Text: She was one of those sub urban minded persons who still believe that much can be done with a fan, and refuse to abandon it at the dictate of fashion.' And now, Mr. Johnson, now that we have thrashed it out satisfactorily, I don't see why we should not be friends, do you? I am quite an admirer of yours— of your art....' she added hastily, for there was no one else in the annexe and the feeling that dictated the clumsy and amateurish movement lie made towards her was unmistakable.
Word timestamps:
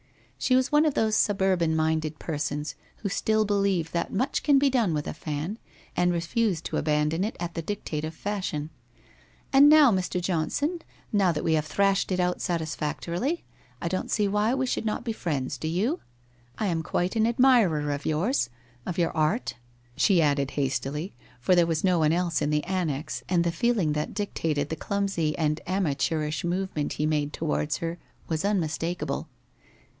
She 0.39 0.55
was 0.55 0.71
one 0.71 0.85
of 0.87 0.95
those 0.95 1.15
sub 1.15 1.39
urban 1.43 1.75
minded 1.75 2.17
persons 2.17 2.73
who 2.97 3.09
still 3.09 3.45
believe 3.45 3.91
that 3.91 4.11
much 4.11 4.41
can 4.41 4.57
be 4.57 4.71
done 4.71 4.95
with 4.95 5.05
a 5.05 5.13
fan, 5.13 5.59
and 5.95 6.11
refuse 6.11 6.59
to 6.61 6.77
abandon 6.77 7.23
it 7.23 7.37
at 7.39 7.53
the 7.53 7.61
dictate 7.61 8.03
of 8.03 8.15
fashion.' 8.15 8.71
And 9.53 9.69
now, 9.69 9.91
Mr. 9.91 10.19
Johnson, 10.19 10.79
now 11.13 11.31
that 11.31 11.43
we 11.43 11.53
have 11.53 11.67
thrashed 11.67 12.11
it 12.11 12.19
out 12.19 12.41
satisfactorily, 12.41 13.43
I 13.79 13.87
don't 13.87 14.09
see 14.09 14.27
why 14.27 14.55
we 14.55 14.65
should 14.65 14.85
not 14.87 15.03
be 15.03 15.13
friends, 15.13 15.59
do 15.59 15.67
you? 15.67 15.99
I 16.57 16.65
am 16.65 16.81
quite 16.81 17.15
an 17.15 17.27
admirer 17.27 17.91
of 17.91 18.03
yours— 18.07 18.49
of 18.87 18.97
your 18.97 19.15
art....' 19.15 19.53
she 19.95 20.19
added 20.19 20.49
hastily, 20.51 21.13
for 21.39 21.53
there 21.53 21.67
was 21.67 21.83
no 21.83 21.99
one 21.99 22.11
else 22.11 22.41
in 22.41 22.49
the 22.49 22.63
annexe 22.63 23.21
and 23.29 23.43
the 23.43 23.51
feeling 23.51 23.93
that 23.93 24.15
dictated 24.15 24.69
the 24.69 24.75
clumsy 24.75 25.37
and 25.37 25.61
amateurish 25.67 26.43
movement 26.43 26.99
lie 26.99 27.05
made 27.05 27.31
towards 27.31 27.77
her 27.77 27.99
was 28.27 28.43
unmistakable. 28.43 29.29